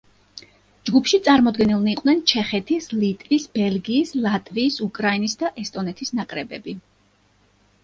ჯგუფში 0.89 1.19
წარმოდგენილნი 1.27 1.93
იყვნენ 1.97 2.23
ჩეხეთის, 2.31 2.89
ლიტვის, 3.03 3.45
ბელგიის, 3.59 4.15
ლატვიის, 4.25 4.81
უკრაინის 4.89 5.39
და 5.45 5.55
ესტონეთის 5.67 6.17
ნაკრებები. 6.23 6.79